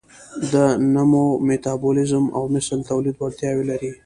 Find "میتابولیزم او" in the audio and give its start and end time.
1.47-2.43